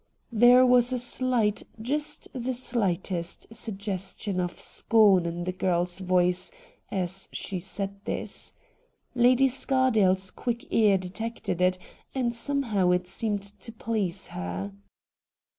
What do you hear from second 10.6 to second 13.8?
ear detected it, and somehow it seemed to